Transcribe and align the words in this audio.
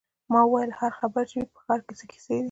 ما 0.31 0.41
وویل: 0.45 0.71
هر 0.79 0.91
خبر 0.99 1.23
چې 1.31 1.35
وي، 1.37 1.47
په 1.53 1.59
ښار 1.63 1.79
کې 1.85 1.93
څه 1.99 2.05
کیسې 2.11 2.31
دي. 2.37 2.39